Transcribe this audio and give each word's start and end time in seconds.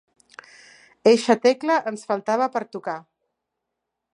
Eixa 1.11 1.35
tecla 1.43 1.75
ens 1.91 2.07
faltava 2.13 2.49
per 2.57 2.63
tocar. 2.77 2.99